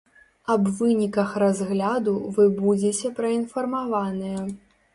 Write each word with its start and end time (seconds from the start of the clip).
Аб 0.53 0.63
выніках 0.79 1.35
разгляду 1.43 2.15
вы 2.39 2.49
будзеце 2.63 3.13
праінфармаваныя. 3.23 4.45